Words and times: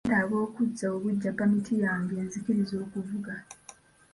Neetaaga 0.03 0.35
okuzza 0.45 0.85
obuggya 0.95 1.31
pamiti 1.39 1.73
yange 1.85 2.13
enzikiriza 2.23 2.75
okuvuga. 2.85 3.33